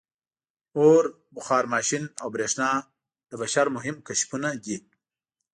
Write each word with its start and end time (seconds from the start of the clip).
•اور، 0.79 1.03
بخار 1.35 1.63
ماشین 1.73 2.03
او 2.21 2.27
برېښنا 2.35 2.69
د 3.29 3.31
بشر 3.41 3.65
مهم 3.75 3.95
کشفونه 4.07 4.49
دي. 4.63 4.77